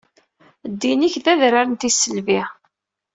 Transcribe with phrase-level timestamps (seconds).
[0.71, 2.41] Ddin-ik d adrar n tisselbi.